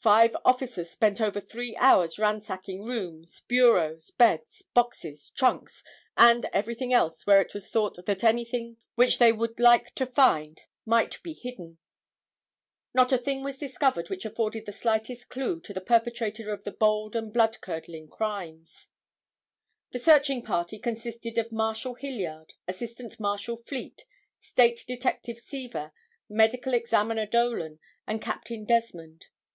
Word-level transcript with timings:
Five 0.00 0.34
officers 0.42 0.88
spent 0.88 1.20
over 1.20 1.38
three 1.38 1.76
hours 1.76 2.18
ransacking 2.18 2.84
rooms, 2.86 3.42
bureaus, 3.46 4.10
beds, 4.10 4.62
boxes, 4.72 5.28
trunks 5.28 5.84
and 6.16 6.46
everything 6.50 6.94
else 6.94 7.26
where 7.26 7.42
it 7.42 7.52
was 7.52 7.68
thought 7.68 8.02
that 8.06 8.24
anything 8.24 8.78
which 8.94 9.18
they 9.18 9.32
would 9.34 9.60
like 9.60 9.94
to 9.96 10.06
find 10.06 10.62
might 10.86 11.22
be 11.22 11.34
hidden. 11.34 11.76
Not 12.94 13.12
a 13.12 13.18
thing 13.18 13.44
was 13.44 13.58
discovered 13.58 14.08
which 14.08 14.24
afforded 14.24 14.64
the 14.64 14.72
slightest 14.72 15.28
clue 15.28 15.60
to 15.60 15.74
the 15.74 15.82
perpetrator 15.82 16.50
of 16.54 16.64
the 16.64 16.72
bold 16.72 17.14
and 17.14 17.30
blood 17.30 17.60
curdling 17.60 18.08
crimes. 18.08 18.88
[Illustration: 19.92 19.92
ASST. 19.92 19.92
MARSHAL 19.92 19.92
JOHN 19.92 19.92
FLEET.] 19.92 19.92
The 19.92 20.04
searching 20.06 20.42
party 20.42 20.78
consisted 20.78 21.36
of 21.36 21.52
Marshal 21.52 21.94
Hilliard, 21.96 22.54
Assistant 22.66 23.20
Marshal 23.20 23.58
Fleet, 23.58 24.06
State 24.40 24.84
Detective 24.88 25.38
Seaver, 25.38 25.92
Medical 26.30 26.72
Examiner 26.72 27.26
Dolan 27.26 27.78
and 28.06 28.22
Capt. 28.22 28.50
Desmond. 28.66 29.26